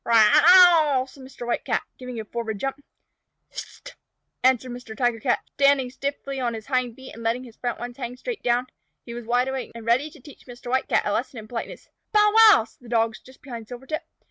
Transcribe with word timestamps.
"Ra 0.03 0.31
ow!" 0.47 1.05
said 1.07 1.21
Mr. 1.21 1.45
White 1.45 1.63
Cat, 1.63 1.83
giving 1.99 2.19
a 2.19 2.25
forward 2.25 2.57
jump. 2.57 2.83
"Pht!" 3.51 3.93
answered 4.41 4.71
Mr. 4.71 4.97
Tiger 4.97 5.19
Cat, 5.19 5.41
standing 5.53 5.91
stiffly 5.91 6.39
on 6.39 6.55
his 6.55 6.65
hind 6.65 6.95
feet 6.95 7.13
and 7.13 7.21
letting 7.21 7.43
his 7.43 7.55
front 7.57 7.77
ones 7.77 7.97
hang 7.97 8.17
straight 8.17 8.41
down. 8.41 8.65
He 9.05 9.13
was 9.13 9.25
wide 9.27 9.47
awake 9.47 9.69
now, 9.75 9.77
and 9.77 9.85
ready 9.85 10.09
to 10.09 10.19
teach 10.19 10.47
Mr. 10.47 10.71
White 10.71 10.87
Cat 10.87 11.05
a 11.05 11.13
lesson 11.13 11.37
in 11.37 11.47
politeness. 11.47 11.87
"Bow 12.13 12.33
wow!" 12.33 12.63
said 12.63 12.81
the 12.83 12.89
Dogs 12.89 13.19
just 13.21 13.43
behind 13.43 13.67
Silvertip. 13.67 14.01